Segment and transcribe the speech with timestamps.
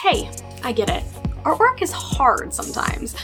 [0.00, 0.30] Hey,
[0.62, 1.02] I get it.
[1.42, 3.16] Artwork is hard sometimes,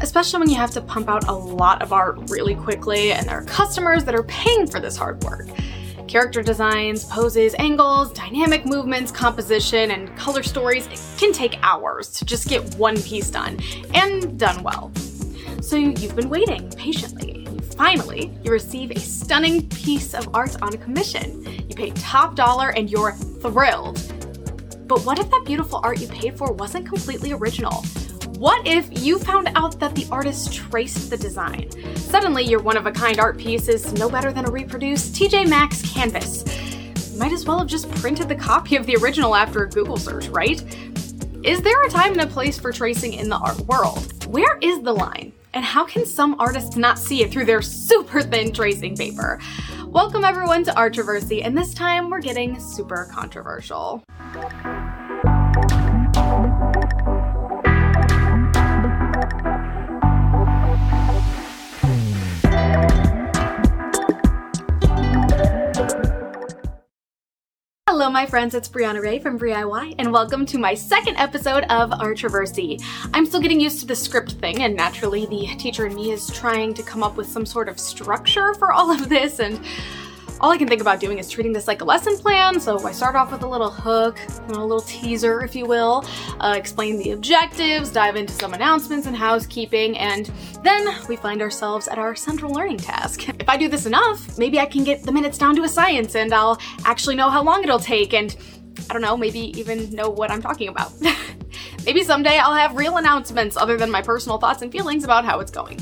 [0.00, 3.36] especially when you have to pump out a lot of art really quickly and there
[3.36, 5.46] are customers that are paying for this hard work.
[6.08, 12.48] Character designs, poses, angles, dynamic movements, composition, and color stories can take hours to just
[12.48, 13.60] get one piece done,
[13.92, 14.90] and done well.
[15.60, 17.46] So you've been waiting patiently.
[17.76, 21.44] Finally, you receive a stunning piece of art on a commission.
[21.68, 24.00] You pay top dollar and you're thrilled.
[24.92, 27.82] But what if that beautiful art you paid for wasn't completely original?
[28.36, 31.70] What if you found out that the artist traced the design?
[31.96, 35.48] Suddenly, your one of a kind art piece is no better than a reproduced TJ
[35.48, 36.44] Maxx canvas.
[37.16, 40.28] Might as well have just printed the copy of the original after a Google search,
[40.28, 40.62] right?
[41.42, 44.26] Is there a time and a place for tracing in the art world?
[44.26, 45.32] Where is the line?
[45.54, 49.40] And how can some artists not see it through their super thin tracing paper?
[49.86, 54.02] Welcome everyone to Artroversy, and this time we're getting super controversial.
[68.02, 71.92] Hello, my friends, it's Brianna Ray from BrieIY, and welcome to my second episode of
[71.92, 72.82] our Artroversy.
[73.14, 76.26] I'm still getting used to the script thing, and naturally, the teacher in me is
[76.26, 79.64] trying to come up with some sort of structure for all of this, and
[80.42, 82.58] all I can think about doing is treating this like a lesson plan.
[82.58, 86.04] So I start off with a little hook, a little teaser, if you will,
[86.40, 90.32] uh, explain the objectives, dive into some announcements and housekeeping, and
[90.64, 93.28] then we find ourselves at our central learning task.
[93.28, 96.16] If I do this enough, maybe I can get the minutes down to a science
[96.16, 98.36] and I'll actually know how long it'll take and
[98.90, 100.92] I don't know, maybe even know what I'm talking about.
[101.86, 105.38] maybe someday I'll have real announcements other than my personal thoughts and feelings about how
[105.38, 105.78] it's going.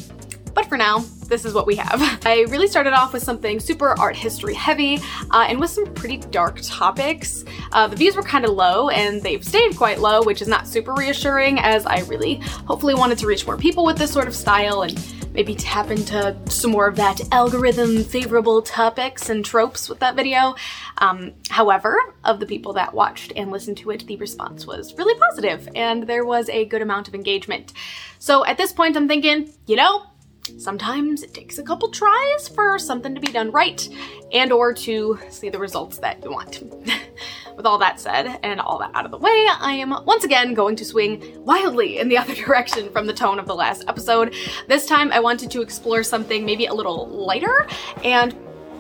[0.53, 2.03] But for now, this is what we have.
[2.27, 4.99] I really started off with something super art history heavy
[5.31, 7.45] uh, and with some pretty dark topics.
[7.73, 10.67] Uh, the views were kind of low and they've stayed quite low, which is not
[10.67, 12.35] super reassuring as I really
[12.67, 14.99] hopefully wanted to reach more people with this sort of style and
[15.33, 20.57] maybe tap into some more of that algorithm favorable topics and tropes with that video.
[20.99, 25.19] Um, however, of the people that watched and listened to it, the response was really
[25.19, 27.73] positive and there was a good amount of engagement.
[28.19, 30.10] So at this point, I'm thinking, you know,
[30.59, 33.89] Sometimes it takes a couple tries for something to be done right
[34.33, 36.63] and or to see the results that you want.
[37.57, 40.55] With all that said and all that out of the way, I am once again
[40.55, 44.35] going to swing wildly in the other direction from the tone of the last episode.
[44.69, 47.67] This time I wanted to explore something maybe a little lighter
[48.05, 48.35] and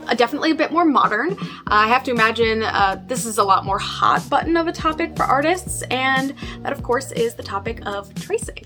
[0.07, 1.37] uh, definitely a bit more modern.
[1.67, 5.17] I have to imagine uh, this is a lot more hot button of a topic
[5.17, 8.65] for artists, and that, of course, is the topic of tracing.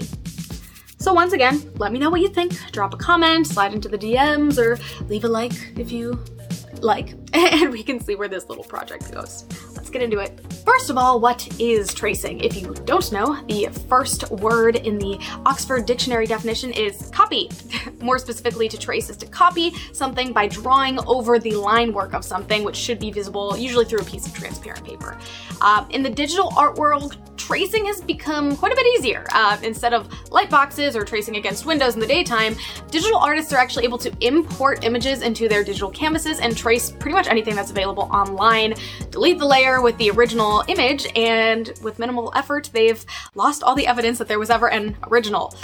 [1.05, 2.55] So once again, let me know what you think.
[2.73, 6.19] Drop a comment, slide into the DMs, or leave a like if you
[6.81, 9.45] like, and we can see where this little project goes.
[9.77, 10.41] Let's get into it.
[10.65, 12.41] First of all, what is tracing?
[12.41, 17.51] If you don't know, the first word in the Oxford Dictionary definition is copy.
[18.01, 22.25] More specifically, to trace is to copy something by drawing over the line work of
[22.25, 25.19] something, which should be visible usually through a piece of transparent paper.
[25.61, 29.27] Uh, in the digital art world, tracing has become quite a bit easier.
[29.33, 32.57] Uh, instead of light boxes or tracing against windows in the daytime,
[32.91, 37.15] digital artists are actually able to import images into their digital canvases and trace pretty
[37.15, 38.73] much anything that's available online,
[39.11, 43.87] delete the layer with the original image, and with minimal effort, they've lost all the
[43.87, 45.55] evidence that there was ever an original.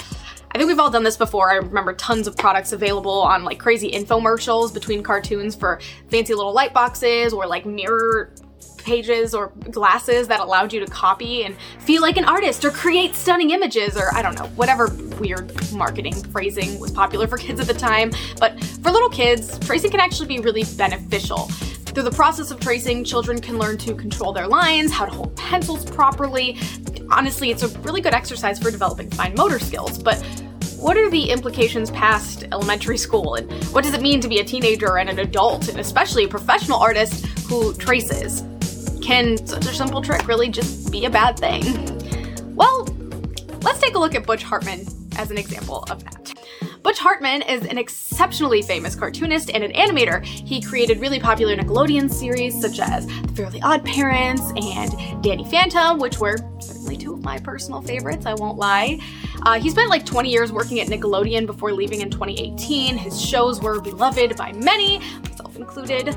[0.53, 1.51] I think we've all done this before.
[1.51, 6.53] I remember tons of products available on like crazy infomercials between cartoons for fancy little
[6.53, 8.35] light boxes or like mirror
[8.83, 13.15] pages or glasses that allowed you to copy and feel like an artist or create
[13.15, 17.67] stunning images or I don't know, whatever weird marketing phrasing was popular for kids at
[17.67, 18.11] the time.
[18.39, 21.49] But for little kids, tracing can actually be really beneficial.
[21.93, 25.35] Through the process of tracing, children can learn to control their lines, how to hold
[25.37, 26.57] pencils properly.
[27.11, 30.25] Honestly, it's a really good exercise for developing fine motor skills, but
[30.81, 34.45] what are the implications past elementary school and what does it mean to be a
[34.45, 38.45] teenager and an adult and especially a professional artist who traces?
[39.11, 41.65] Can such a simple trick really just be a bad thing?
[42.55, 42.85] Well,
[43.63, 44.87] let's take a look at Butch Hartman
[45.17, 46.33] as an example of that.
[46.85, 50.25] Butch Hartman is an exceptionally famous cartoonist and an animator.
[50.25, 55.99] He created really popular Nickelodeon series such as The Fairly Odd Parents and Danny Phantom,
[55.99, 59.01] which were certainly two of my personal favorites, I won't lie.
[59.43, 62.97] Uh, he spent like 20 years working at Nickelodeon before leaving in 2018.
[62.97, 66.17] His shows were beloved by many, myself included.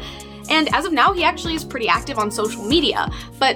[0.54, 3.10] And as of now, he actually is pretty active on social media.
[3.40, 3.56] But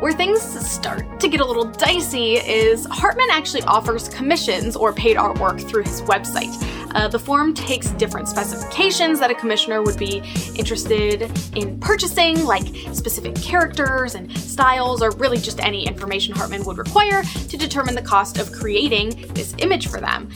[0.00, 5.16] where things start to get a little dicey is Hartman actually offers commissions or paid
[5.16, 6.54] artwork through his website.
[6.94, 10.22] Uh, the form takes different specifications that a commissioner would be
[10.54, 11.22] interested
[11.56, 17.22] in purchasing, like specific characters and styles, or really just any information Hartman would require
[17.22, 20.28] to determine the cost of creating this image for them.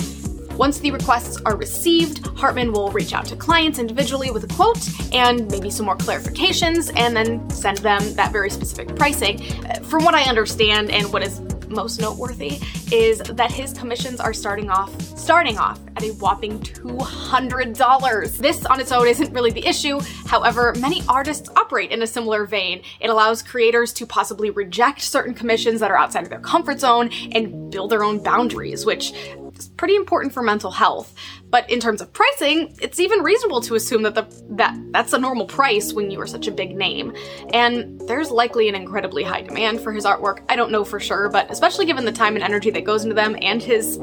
[0.59, 4.89] Once the requests are received, Hartman will reach out to clients individually with a quote
[5.15, 9.41] and maybe some more clarifications, and then send them that very specific pricing.
[9.67, 12.59] Uh, from what I understand, and what is most noteworthy
[12.91, 18.39] is that his commissions are starting off starting off at a whopping $200.
[18.39, 20.01] This on its own isn't really the issue.
[20.27, 22.83] However, many artists operate in a similar vein.
[23.01, 27.11] It allows creators to possibly reject certain commissions that are outside of their comfort zone
[27.33, 29.13] and build their own boundaries, which
[29.59, 31.15] is pretty important for mental health.
[31.51, 35.19] But in terms of pricing, it's even reasonable to assume that the that that's a
[35.19, 37.15] normal price when you are such a big name.
[37.53, 40.43] And there's likely an incredibly high demand for his artwork.
[40.49, 43.15] I don't know for sure, but especially given the time and energy that goes into
[43.15, 43.99] them and his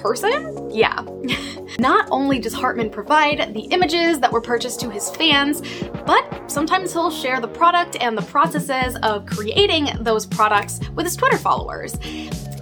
[0.00, 0.70] person?
[0.70, 1.04] Yeah.
[1.78, 5.62] Not only does Hartman provide the images that were purchased to his fans,
[6.06, 11.16] but sometimes he'll share the product and the processes of creating those products with his
[11.16, 11.96] Twitter followers.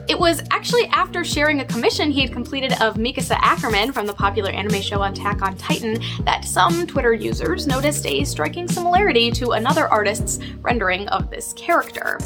[0.09, 4.15] It was actually after sharing a commission he had completed of Mikasa Ackerman from the
[4.15, 9.51] popular anime show Attack on Titan that some Twitter users noticed a striking similarity to
[9.51, 12.19] another artist's rendering of this character.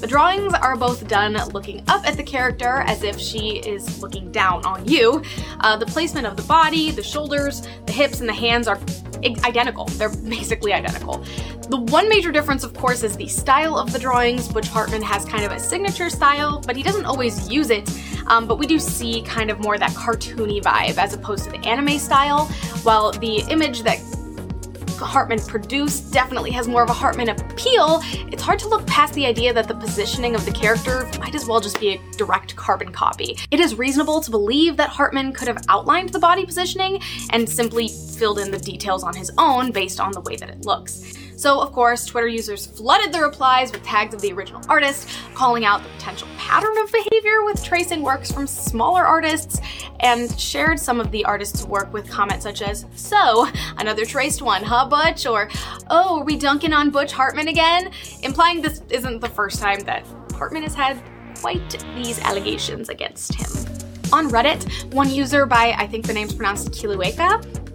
[0.00, 4.30] The drawings are both done looking up at the character as if she is looking
[4.30, 5.22] down on you.
[5.60, 8.78] Uh, the placement of the body, the shoulders, the hips, and the hands are
[9.44, 9.86] identical.
[9.86, 11.24] They're basically identical.
[11.70, 14.48] The one major difference, of course, is the style of the drawings.
[14.48, 17.90] Butch Hartman has kind of a signature style, but he doesn't always use it.
[18.26, 21.58] Um, but we do see kind of more that cartoony vibe as opposed to the
[21.66, 22.46] anime style,
[22.82, 23.98] while the image that
[25.04, 28.00] Hartman produced definitely has more of a Hartman appeal,
[28.32, 31.46] it's hard to look past the idea that the positioning of the character might as
[31.46, 33.38] well just be a direct carbon copy.
[33.50, 37.00] It is reasonable to believe that Hartman could have outlined the body positioning
[37.30, 40.64] and simply filled in the details on his own based on the way that it
[40.64, 41.15] looks.
[41.36, 45.66] So, of course, Twitter users flooded the replies with tags of the original artist, calling
[45.66, 49.60] out the potential pattern of behavior with tracing works from smaller artists,
[50.00, 53.46] and shared some of the artist's work with comments such as, So,
[53.76, 55.26] another traced one, huh, Butch?
[55.26, 55.50] Or,
[55.90, 57.90] Oh, are we dunking on Butch Hartman again?
[58.22, 61.02] Implying this isn't the first time that Hartman has had
[61.40, 63.50] quite these allegations against him.
[64.12, 67.65] On Reddit, one user by, I think the name's pronounced Kilueka,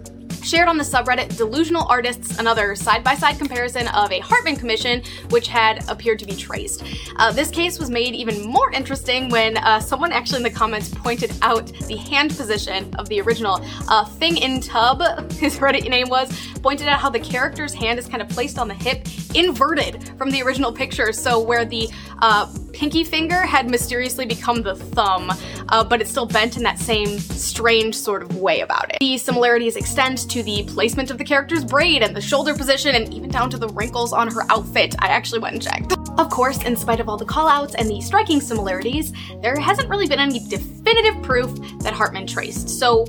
[0.42, 5.02] shared on the subreddit Delusional Artists another side by side comparison of a Hartman commission,
[5.30, 6.82] which had appeared to be traced.
[7.16, 10.88] Uh, this case was made even more interesting when uh, someone actually in the comments
[10.88, 13.60] pointed out the hand position of the original.
[13.88, 18.06] Uh, Thing in Tub, his Reddit name was, pointed out how the character's hand is
[18.06, 21.12] kind of placed on the hip, inverted from the original picture.
[21.12, 21.88] So where the
[22.20, 25.30] uh, pinky finger had mysteriously become the thumb,
[25.68, 28.98] uh, but it's still bent in that same strange sort of way about it.
[29.00, 33.12] The similarities extend to the placement of the character's braid and the shoulder position, and
[33.12, 34.94] even down to the wrinkles on her outfit.
[34.98, 35.92] I actually went and checked.
[36.18, 39.12] Of course, in spite of all the callouts and the striking similarities,
[39.42, 42.70] there hasn't really been any definitive proof that Hartman traced.
[42.70, 43.04] So,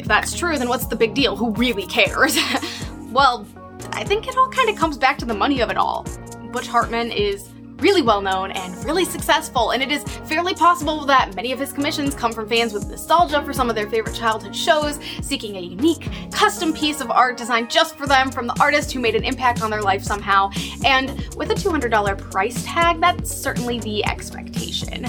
[0.00, 1.36] if that's true, then what's the big deal?
[1.36, 2.36] Who really cares?
[3.12, 3.46] well,
[3.92, 6.04] I think it all kind of comes back to the money of it all.
[6.50, 11.34] Butch Hartman is really well known and really successful, and it is fairly possible that
[11.34, 14.54] many of his commissions come from fans with nostalgia for some of their favorite childhood
[14.54, 18.92] shows, seeking a unique, custom piece of art designed just for them from the artist
[18.92, 20.50] who made an impact on their life somehow.
[20.84, 25.06] And with a $200 price tag, that's certainly the expectation.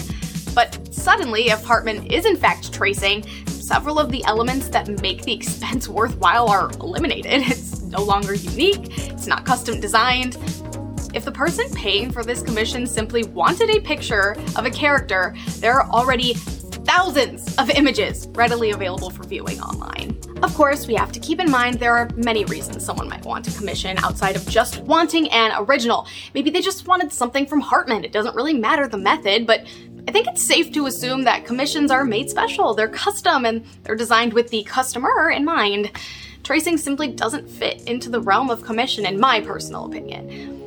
[0.54, 5.34] But suddenly, if Hartman is in fact tracing, several of the elements that make the
[5.40, 7.44] expense worthwhile are eliminated.
[7.50, 10.38] It's no longer unique, it's not custom designed,
[11.14, 15.74] if the person paying for this commission simply wanted a picture of a character, there
[15.74, 20.18] are already thousands of images readily available for viewing online.
[20.44, 23.44] Of course, we have to keep in mind there are many reasons someone might want
[23.46, 26.08] to commission outside of just wanting an original.
[26.34, 28.06] Maybe they just wanted something from Hartman.
[28.06, 29.66] It doesn't really matter the method, but
[30.08, 33.96] I think it's safe to assume that commissions are made special, they're custom, and they're
[33.96, 35.92] designed with the customer in mind.
[36.44, 40.59] Tracing simply doesn't fit into the realm of commission, in my personal opinion.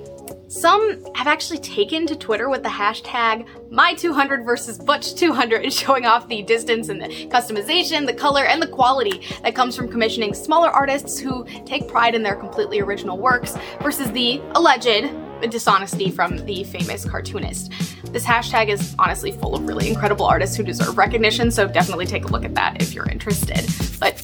[0.52, 6.42] Some have actually taken to Twitter with the hashtag my200 versus Butch200, showing off the
[6.42, 11.18] distance and the customization, the color, and the quality that comes from commissioning smaller artists
[11.18, 15.10] who take pride in their completely original works versus the alleged
[15.48, 17.72] dishonesty from the famous cartoonist.
[18.12, 22.26] This hashtag is honestly full of really incredible artists who deserve recognition, so definitely take
[22.26, 23.66] a look at that if you're interested.
[23.98, 24.22] But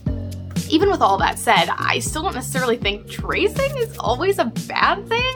[0.69, 5.09] even with all that said, I still don't necessarily think tracing is always a bad
[5.09, 5.35] thing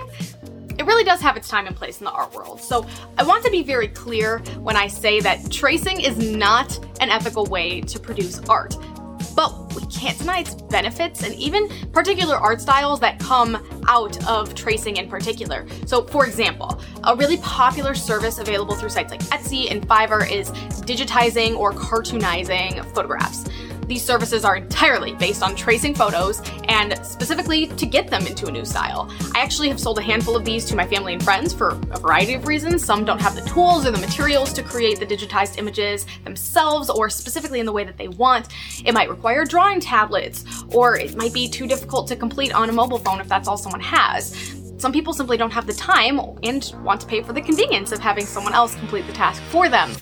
[0.83, 2.61] it really does have its time and place in the art world.
[2.61, 2.85] So
[3.17, 7.47] I want to be very clear when I say that tracing is not an ethical
[7.47, 8.75] way to produce art.
[9.35, 13.57] but we can't deny its benefits and even particular art styles that come
[13.89, 15.67] out of tracing in particular.
[15.87, 20.51] So, for example, a really popular service available through sites like Etsy and Fiverr is
[20.83, 23.45] digitizing or cartoonizing photographs.
[23.93, 28.51] These services are entirely based on tracing photos and specifically to get them into a
[28.51, 29.13] new style.
[29.35, 31.99] I actually have sold a handful of these to my family and friends for a
[31.99, 32.83] variety of reasons.
[32.83, 37.11] Some don't have the tools or the materials to create the digitized images themselves or
[37.11, 38.49] specifically in the way that they want.
[38.83, 42.73] It might require drawing tablets or it might be too difficult to complete on a
[42.73, 44.35] mobile phone if that's all someone has.
[44.79, 47.99] Some people simply don't have the time and want to pay for the convenience of
[47.99, 49.93] having someone else complete the task for them.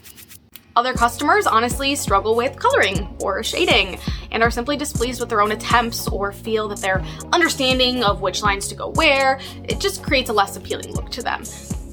[0.76, 3.98] Other customers honestly struggle with coloring or shading
[4.30, 8.42] and are simply displeased with their own attempts or feel that their understanding of which
[8.42, 11.42] lines to go where, it just creates a less appealing look to them.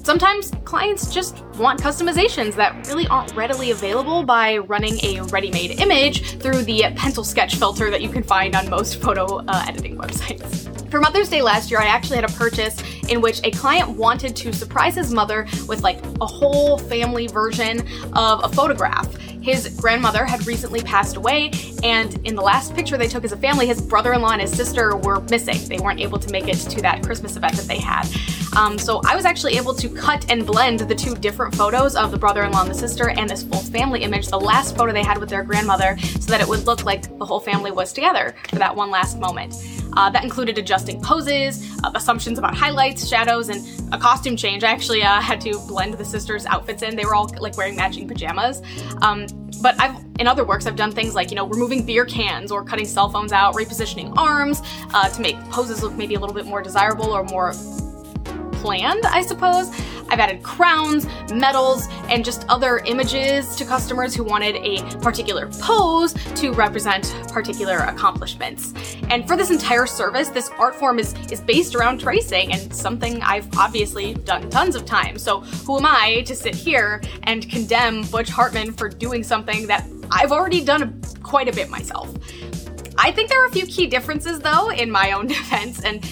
[0.08, 5.78] Sometimes clients just want customizations that really aren't readily available by running a ready made
[5.82, 9.98] image through the pencil sketch filter that you can find on most photo uh, editing
[9.98, 10.90] websites.
[10.90, 14.34] For Mother's Day last year, I actually had a purchase in which a client wanted
[14.36, 19.14] to surprise his mother with like a whole family version of a photograph.
[19.48, 21.50] His grandmother had recently passed away,
[21.82, 24.42] and in the last picture they took as a family, his brother in law and
[24.42, 25.66] his sister were missing.
[25.68, 28.06] They weren't able to make it to that Christmas event that they had.
[28.54, 32.10] Um, so I was actually able to cut and blend the two different photos of
[32.10, 34.92] the brother in law and the sister and this full family image, the last photo
[34.92, 37.94] they had with their grandmother, so that it would look like the whole family was
[37.94, 39.54] together for that one last moment.
[39.94, 44.62] Uh, that included adjusting poses, uh, assumptions about highlights, shadows, and a costume change.
[44.62, 46.94] I actually uh, had to blend the sisters' outfits in.
[46.94, 48.62] They were all like wearing matching pajamas.
[49.02, 49.26] Um,
[49.62, 52.64] but I've in other works I've done things like you know removing beer cans or
[52.64, 54.62] cutting cell phones out, repositioning arms
[54.94, 57.52] uh, to make poses look maybe a little bit more desirable or more
[58.58, 59.70] planned, I suppose.
[60.08, 66.14] I've added crowns, medals, and just other images to customers who wanted a particular pose
[66.36, 68.72] to represent particular accomplishments.
[69.10, 73.22] And for this entire service, this art form is, is based around tracing and something
[73.22, 75.22] I've obviously done tons of times.
[75.22, 79.86] So who am I to sit here and condemn Butch Hartman for doing something that
[80.10, 82.14] I've already done quite a bit myself?
[82.96, 86.04] I think there are a few key differences though in my own defense and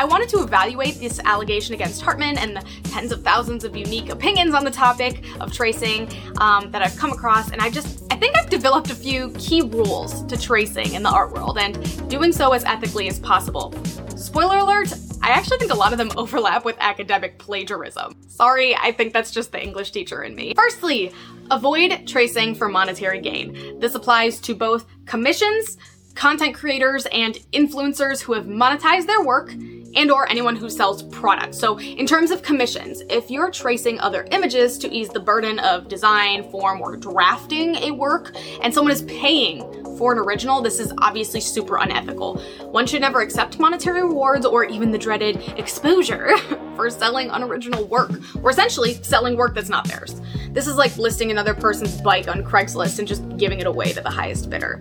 [0.00, 4.08] I wanted to evaluate this allegation against Hartman and the tens of thousands of unique
[4.08, 8.16] opinions on the topic of tracing um, that I've come across, and I just I
[8.16, 12.32] think I've developed a few key rules to tracing in the art world and doing
[12.32, 13.74] so as ethically as possible.
[14.16, 14.90] Spoiler alert,
[15.20, 18.16] I actually think a lot of them overlap with academic plagiarism.
[18.26, 20.54] Sorry, I think that's just the English teacher in me.
[20.56, 21.12] Firstly,
[21.50, 23.78] avoid tracing for monetary gain.
[23.78, 25.76] This applies to both commissions,
[26.14, 29.52] content creators, and influencers who have monetized their work
[29.94, 31.58] and or anyone who sells products.
[31.58, 35.88] So in terms of commissions, if you're tracing other images to ease the burden of
[35.88, 39.62] design, form, or drafting a work, and someone is paying
[39.96, 42.38] for an original, this is obviously super unethical.
[42.70, 46.36] One should never accept monetary rewards or even the dreaded exposure
[46.76, 50.20] for selling unoriginal work, or essentially selling work that's not theirs.
[50.52, 54.00] This is like listing another person's bike on Craigslist and just giving it away to
[54.00, 54.80] the highest bidder.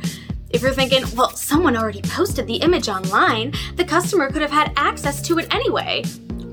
[0.49, 4.73] If you're thinking, well, someone already posted the image online, the customer could have had
[4.75, 6.03] access to it anyway.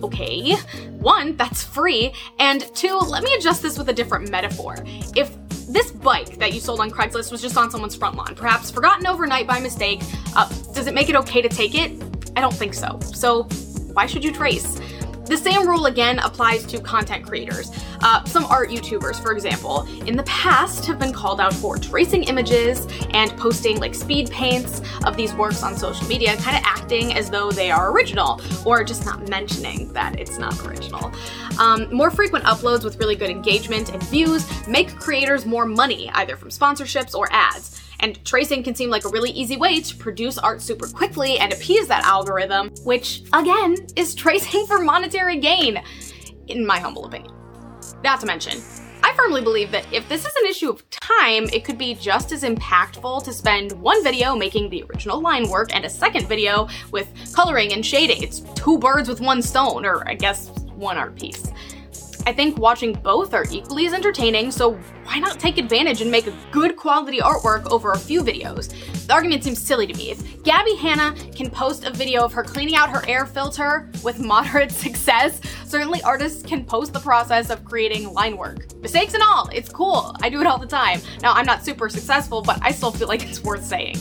[0.03, 0.55] Okay,
[0.99, 4.77] one, that's free, and two, let me adjust this with a different metaphor.
[5.17, 5.35] If
[5.69, 9.07] this bike that you sold on Craigslist was just on someone's front lawn, perhaps forgotten
[9.07, 10.03] overnight by mistake,
[10.37, 11.93] uh, does it make it okay to take it?
[12.37, 13.01] I don't think so.
[13.01, 13.45] So,
[13.95, 14.79] why should you trace?
[15.27, 17.71] The same rule again applies to content creators.
[18.01, 22.25] Uh, some art YouTubers, for example, in the past have been called out for tracing
[22.25, 27.15] images and posting like speed paints of these works on social media, kind of acting
[27.15, 31.13] as though they are original, or just not mentioning that it's not original.
[31.59, 36.37] Um, more frequent uploads with really good engagement and views make creators more money, either
[36.37, 37.83] from sponsorships or ads.
[38.07, 41.53] And tracing can seem like a really easy way to produce art super quickly and
[41.53, 45.83] appease that algorithm, which, again, is tracing for monetary gain,
[46.47, 47.35] in my humble opinion.
[48.05, 48.63] Not to mention,
[49.03, 52.31] I firmly believe that if this is an issue of time, it could be just
[52.31, 56.69] as impactful to spend one video making the original line work and a second video
[56.93, 58.23] with coloring and shading.
[58.23, 61.51] It's two birds with one stone, or I guess one art piece.
[62.27, 64.73] I think watching both are equally as entertaining, so
[65.05, 68.75] why not take advantage and make a good quality artwork over a few videos?
[69.07, 70.11] The argument seems silly to me.
[70.11, 74.19] If Gabby Hanna can post a video of her cleaning out her air filter with
[74.19, 78.75] moderate success, certainly artists can post the process of creating line work.
[78.83, 80.17] Mistakes and all, it's cool.
[80.21, 81.01] I do it all the time.
[81.23, 83.95] Now, I'm not super successful, but I still feel like it's worth saying.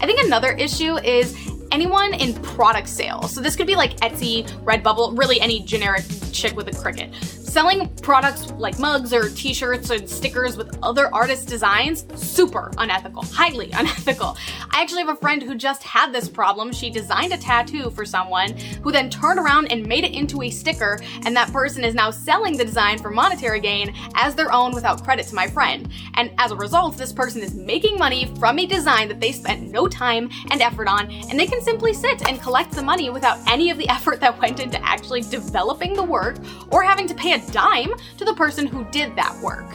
[0.00, 1.36] I think another issue is
[1.70, 3.32] anyone in product sales.
[3.32, 7.88] So this could be like Etsy, Redbubble, really any generic chick with a Cricut Selling
[8.02, 13.70] products like mugs or t shirts and stickers with other artists' designs, super unethical, highly
[13.74, 14.36] unethical.
[14.72, 16.72] I actually have a friend who just had this problem.
[16.72, 20.50] She designed a tattoo for someone who then turned around and made it into a
[20.50, 24.74] sticker, and that person is now selling the design for monetary gain as their own
[24.74, 25.88] without credit to my friend.
[26.14, 29.70] And as a result, this person is making money from a design that they spent
[29.70, 33.38] no time and effort on, and they can simply sit and collect the money without
[33.48, 36.38] any of the effort that went into actually developing the work
[36.72, 39.66] or having to pay a dime to the person who did that work.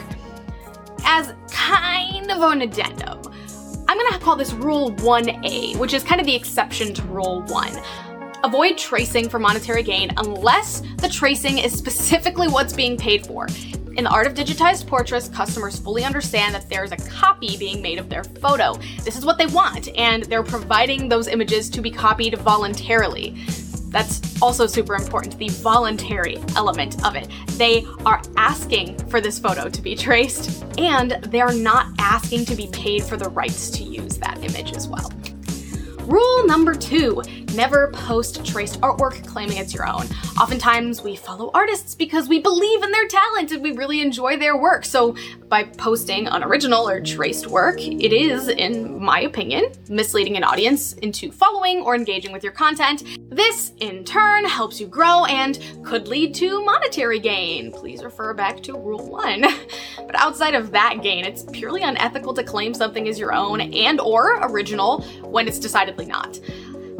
[1.04, 3.20] As kind of an addendum,
[3.88, 7.70] I'm gonna call this Rule 1A, which is kind of the exception to Rule 1.
[8.44, 13.46] Avoid tracing for monetary gain unless the tracing is specifically what's being paid for.
[13.96, 17.98] In the art of digitized portraits, customers fully understand that there's a copy being made
[17.98, 18.74] of their photo.
[19.02, 23.36] This is what they want, and they're providing those images to be copied voluntarily.
[23.90, 27.28] That's also super important, the voluntary element of it.
[27.58, 32.68] They are asking for this photo to be traced, and they're not asking to be
[32.72, 35.12] paid for the rights to use that image as well.
[36.06, 37.22] Rule number two
[37.54, 40.06] never post traced artwork claiming it's your own.
[40.40, 44.56] Oftentimes, we follow artists because we believe in their talent and we really enjoy their
[44.56, 44.84] work.
[44.84, 45.16] So,
[45.48, 51.32] by posting unoriginal or traced work, it is, in my opinion, misleading an audience into
[51.32, 53.18] following or engaging with your content.
[53.30, 57.72] This, in turn, helps you grow and could lead to monetary gain.
[57.72, 59.40] Please refer back to Rule 1.
[59.96, 64.00] but outside of that gain, it's purely unethical to claim something is your own and
[64.00, 66.38] or original when it's decidedly not.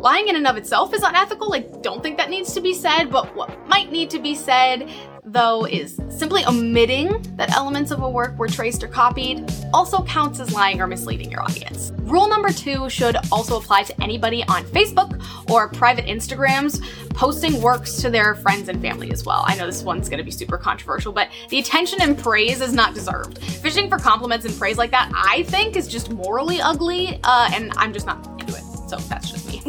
[0.01, 1.53] Lying in and of itself is unethical.
[1.55, 4.91] I don't think that needs to be said, but what might need to be said,
[5.25, 10.41] though, is simply omitting that elements of a work were traced or copied also counts
[10.41, 11.93] as lying or misleading your audience.
[11.99, 18.01] Rule number two should also apply to anybody on Facebook or private Instagrams posting works
[18.01, 19.45] to their friends and family as well.
[19.47, 22.95] I know this one's gonna be super controversial, but the attention and praise is not
[22.95, 23.39] deserved.
[23.39, 27.71] Fishing for compliments and praise like that, I think, is just morally ugly, uh, and
[27.77, 28.30] I'm just not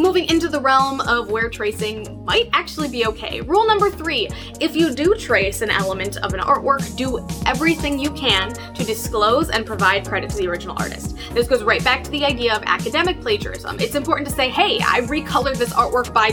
[0.01, 3.39] Moving into the realm of where tracing might actually be okay.
[3.41, 4.27] Rule number three
[4.59, 9.51] if you do trace an element of an artwork, do everything you can to disclose
[9.51, 11.15] and provide credit to the original artist.
[11.35, 13.79] This goes right back to the idea of academic plagiarism.
[13.79, 16.31] It's important to say, hey, I recolored this artwork by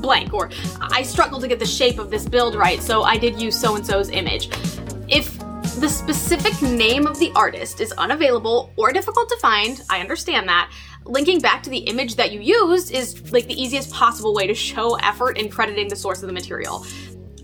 [0.00, 0.48] blank, or
[0.80, 3.74] I struggled to get the shape of this build right, so I did use so
[3.74, 4.48] and so's image.
[5.08, 5.36] If
[5.80, 10.70] the specific name of the artist is unavailable or difficult to find, I understand that
[11.06, 14.54] linking back to the image that you used is like the easiest possible way to
[14.54, 16.84] show effort in crediting the source of the material.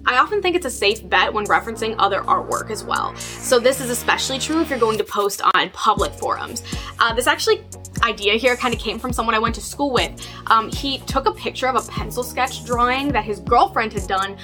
[0.04, 3.14] I often think it's a safe bet when referencing other artwork as well.
[3.16, 6.64] So this is especially true if you're going to post on public forums.
[6.98, 7.64] Uh, this actually
[8.02, 10.28] idea here kind of came from someone I went to school with.
[10.48, 14.36] Um, he took a picture of a pencil sketch drawing that his girlfriend had done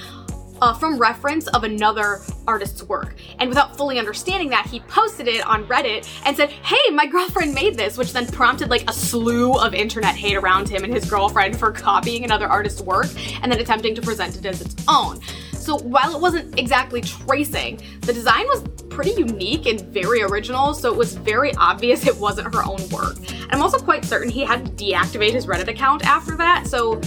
[0.61, 3.14] uh, from reference of another artist's work.
[3.38, 7.55] And without fully understanding that, he posted it on Reddit and said, Hey, my girlfriend
[7.55, 11.09] made this, which then prompted like a slew of internet hate around him and his
[11.09, 13.07] girlfriend for copying another artist's work
[13.42, 15.21] and then attempting to present it as its own.
[15.53, 20.90] So while it wasn't exactly tracing, the design was pretty unique and very original, so
[20.90, 23.18] it was very obvious it wasn't her own work.
[23.51, 27.01] I'm also quite certain he had to deactivate his Reddit account after that, so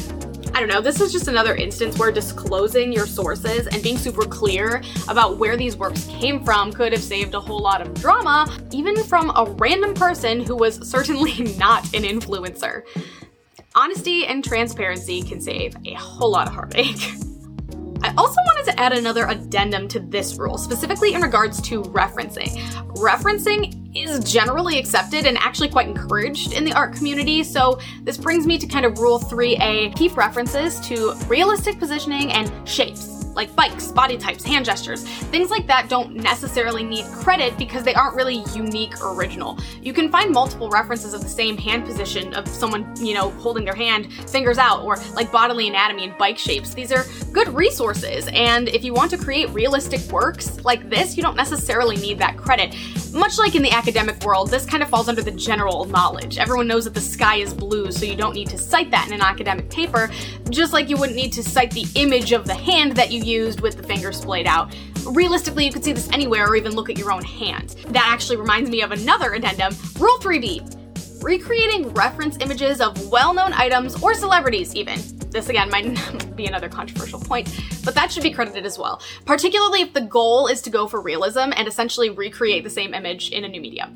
[0.53, 4.23] I don't know, this is just another instance where disclosing your sources and being super
[4.23, 8.51] clear about where these works came from could have saved a whole lot of drama,
[8.71, 12.83] even from a random person who was certainly not an influencer.
[13.75, 16.99] Honesty and transparency can save a whole lot of heartache.
[18.03, 22.59] I also wanted to add another addendum to this rule, specifically in regards to referencing.
[22.95, 28.47] Referencing is generally accepted and actually quite encouraged in the art community, so this brings
[28.47, 33.87] me to kind of rule 3A keep references to realistic positioning and shapes like bikes,
[33.91, 35.03] body types, hand gestures.
[35.03, 39.57] Things like that don't necessarily need credit because they aren't really unique or original.
[39.81, 43.65] You can find multiple references of the same hand position of someone, you know, holding
[43.65, 46.73] their hand, fingers out, or like bodily anatomy and bike shapes.
[46.73, 51.23] These are good resources, and if you want to create realistic works like this, you
[51.23, 52.75] don't necessarily need that credit.
[53.13, 56.37] Much like in the academic world, this kind of falls under the general knowledge.
[56.37, 59.13] Everyone knows that the sky is blue, so you don't need to cite that in
[59.13, 60.09] an academic paper,
[60.49, 63.59] just like you wouldn't need to cite the image of the hand that you used
[63.59, 64.73] with the finger splayed out.
[65.05, 67.71] Realistically, you could see this anywhere or even look at your own hand.
[67.89, 70.77] That actually reminds me of another addendum Rule 3B
[71.21, 74.99] recreating reference images of well known items or celebrities, even.
[75.31, 77.49] This again might be another controversial point,
[77.85, 81.01] but that should be credited as well, particularly if the goal is to go for
[81.01, 83.95] realism and essentially recreate the same image in a new medium.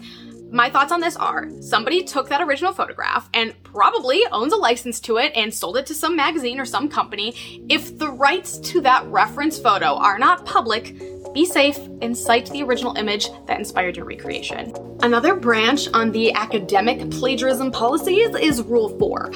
[0.51, 5.01] my thoughts on this are somebody took that original photograph and probably owns a license
[5.01, 7.35] to it and sold it to some magazine or some company.
[7.67, 10.95] If the rights to that reference photo are not public,
[11.33, 14.73] be safe and cite the original image that inspired your recreation.
[15.01, 19.31] Another branch on the academic plagiarism policies is Rule 4,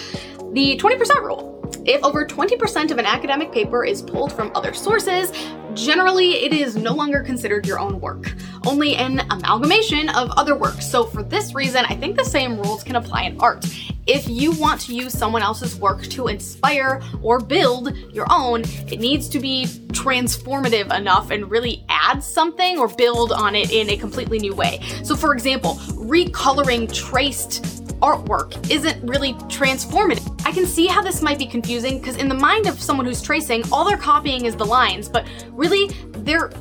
[0.53, 1.48] the 20% rule.
[1.89, 5.32] If over 20% of an academic paper is pulled from other sources,
[5.73, 8.36] generally it is no longer considered your own work,
[8.67, 10.88] only an amalgamation of other works.
[10.88, 13.65] So, for this reason, I think the same rules can apply in art.
[14.06, 18.99] If you want to use someone else's work to inspire or build your own, it
[18.99, 23.97] needs to be transformative enough and really add something or build on it in a
[23.97, 24.80] completely new way.
[25.04, 30.41] So, for example, recoloring traced artwork isn't really transformative.
[30.45, 33.21] I can see how this might be confusing because in the mind of someone who's
[33.21, 36.51] tracing, all they're copying is the lines, but really they're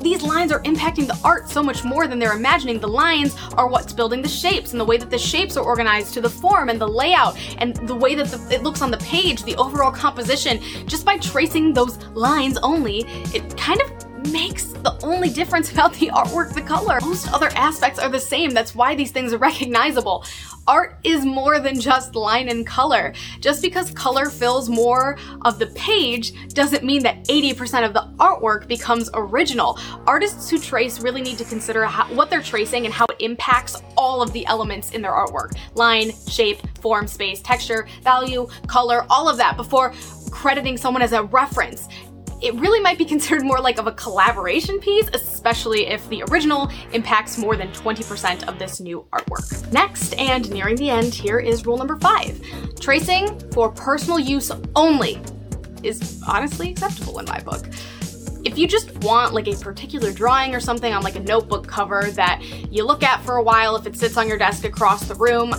[0.00, 2.80] these lines are impacting the art so much more than they're imagining.
[2.80, 6.14] The lines are what's building the shapes and the way that the shapes are organized
[6.14, 8.96] to the form and the layout and the way that the, it looks on the
[8.98, 10.58] page, the overall composition.
[10.86, 16.08] Just by tracing those lines only, it kind of makes the only difference about the
[16.08, 16.98] artwork the color.
[17.00, 18.50] Most other aspects are the same.
[18.50, 20.24] That's why these things are recognizable.
[20.66, 23.12] Art is more than just line and color.
[23.40, 28.68] Just because color fills more of the page doesn't mean that 80% of the artwork
[28.68, 29.78] becomes original.
[30.06, 33.76] Artists who trace really need to consider how, what they're tracing and how it impacts
[33.96, 39.28] all of the elements in their artwork line, shape, form, space, texture, value, color, all
[39.28, 39.92] of that before
[40.30, 41.88] crediting someone as a reference
[42.42, 46.70] it really might be considered more like of a collaboration piece, especially if the original
[46.92, 49.70] impacts more than 20% of this new artwork.
[49.72, 52.40] Next, and nearing the end, here is rule number five.
[52.80, 55.20] Tracing for personal use only
[55.82, 57.66] is honestly acceptable in my book.
[58.42, 62.10] If you just want like a particular drawing or something on like a notebook cover
[62.12, 65.14] that you look at for a while if it sits on your desk across the
[65.14, 65.52] room,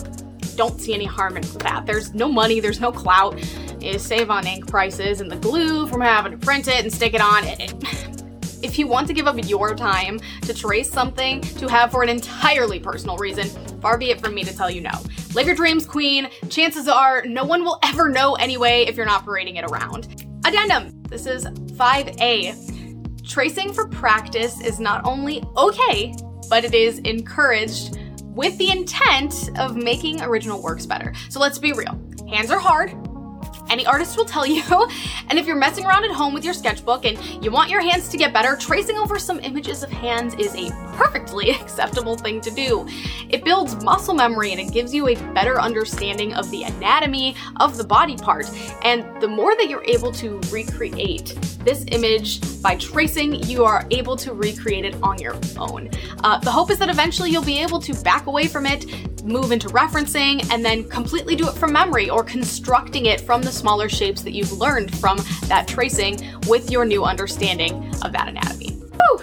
[0.55, 1.85] don't see any harm in that.
[1.85, 3.39] There's no money, there's no clout.
[3.81, 7.13] You save on ink prices and the glue from having to print it and stick
[7.13, 7.45] it on.
[8.63, 12.09] If you want to give up your time to trace something to have for an
[12.09, 13.47] entirely personal reason,
[13.81, 14.91] far be it from me to tell you no.
[15.33, 16.29] Live your dreams, queen.
[16.47, 20.27] Chances are no one will ever know anyway if you're not parading it around.
[20.45, 21.01] Addendum.
[21.09, 23.27] This is 5A.
[23.27, 26.13] Tracing for practice is not only okay,
[26.47, 31.13] but it is encouraged with the intent of making original works better.
[31.29, 31.99] So let's be real.
[32.29, 32.91] Hands are hard,
[33.71, 34.61] any artist will tell you.
[35.29, 38.09] And if you're messing around at home with your sketchbook and you want your hands
[38.09, 42.51] to get better, tracing over some images of hands is a perfectly acceptable thing to
[42.51, 42.85] do.
[43.29, 47.77] It builds muscle memory and it gives you a better understanding of the anatomy of
[47.77, 48.49] the body part.
[48.83, 54.17] And the more that you're able to recreate this image by tracing, you are able
[54.17, 55.89] to recreate it on your own.
[56.23, 58.85] Uh, the hope is that eventually you'll be able to back away from it,
[59.23, 63.51] move into referencing, and then completely do it from memory or constructing it from the
[63.61, 68.71] smaller shapes that you've learned from that tracing with your new understanding of that anatomy.
[68.71, 69.21] Whew.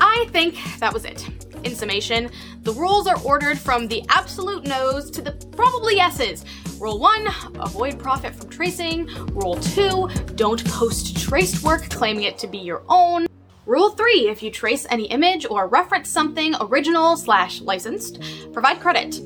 [0.00, 1.28] I think that was it.
[1.64, 2.30] In summation,
[2.62, 6.46] the rules are ordered from the absolute no's to the probably yeses.
[6.78, 7.26] Rule 1
[7.60, 9.06] Avoid profit from tracing.
[9.34, 13.26] Rule 2 Don't post traced work claiming it to be your own.
[13.66, 19.20] Rule 3 If you trace any image or reference something original slash licensed, provide credit.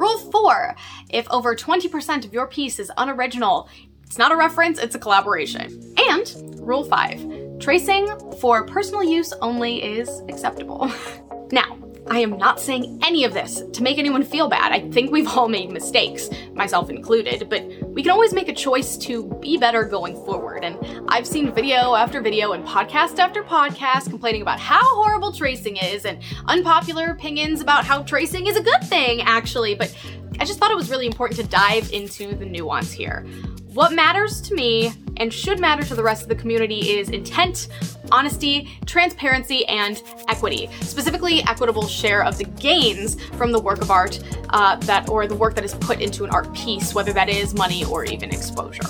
[0.00, 0.76] Rule 4
[1.10, 3.68] If over 20% of your piece is unoriginal,
[4.10, 5.94] it's not a reference, it's a collaboration.
[5.96, 8.08] And Rule 5 Tracing
[8.40, 10.90] for personal use only is acceptable.
[11.52, 14.72] now, I am not saying any of this to make anyone feel bad.
[14.72, 18.96] I think we've all made mistakes, myself included, but we can always make a choice
[18.96, 20.64] to be better going forward.
[20.64, 20.76] And
[21.08, 26.04] I've seen video after video and podcast after podcast complaining about how horrible tracing is
[26.04, 29.96] and unpopular opinions about how tracing is a good thing, actually, but
[30.40, 33.24] I just thought it was really important to dive into the nuance here.
[33.72, 37.68] What matters to me and should matter to the rest of the community is intent,
[38.10, 40.68] honesty, transparency, and equity.
[40.80, 45.36] Specifically, equitable share of the gains from the work of art uh, that or the
[45.36, 48.82] work that is put into an art piece, whether that is money or even exposure.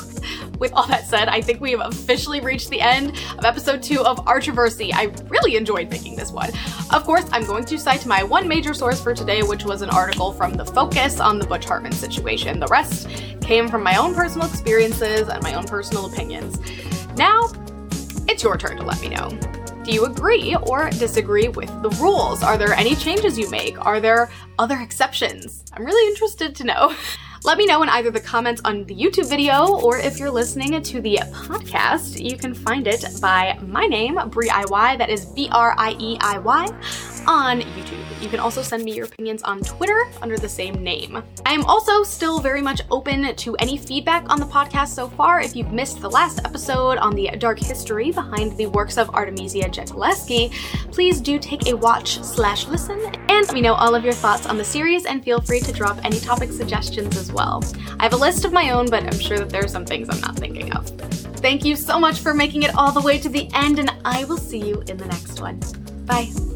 [0.61, 4.03] With all that said, I think we have officially reached the end of episode two
[4.03, 4.91] of Artroversy.
[4.93, 6.51] I really enjoyed making this one.
[6.93, 9.89] Of course, I'm going to cite my one major source for today, which was an
[9.89, 12.61] article from The Focus on the Butch Hartman situation.
[12.61, 13.09] The rest
[13.41, 16.59] came from my own personal experiences and my own personal opinions.
[17.17, 17.51] Now,
[18.29, 19.31] it's your turn to let me know.
[19.83, 22.43] Do you agree or disagree with the rules?
[22.43, 23.83] Are there any changes you make?
[23.87, 25.65] Are there other exceptions?
[25.73, 26.95] I'm really interested to know.
[27.43, 30.83] Let me know in either the comments on the YouTube video or if you're listening
[30.83, 35.49] to the podcast, you can find it by my name, Brie IY, that is B
[35.51, 36.67] R I E I Y,
[37.27, 38.10] on YouTube.
[38.21, 41.23] You can also send me your opinions on Twitter under the same name.
[41.47, 45.41] I am also still very much open to any feedback on the podcast so far.
[45.41, 49.69] If you've missed the last episode on the dark history behind the works of Artemisia
[49.69, 50.53] Gentileschi,
[50.93, 54.47] please do take a watch slash listen and let me know all of your thoughts
[54.47, 57.65] on the series and feel free to drop any topic suggestions as well.
[57.99, 60.09] I have a list of my own, but I'm sure that there are some things
[60.11, 60.87] I'm not thinking of.
[61.41, 64.25] Thank you so much for making it all the way to the end, and I
[64.25, 65.61] will see you in the next one.
[66.05, 66.50] Bye.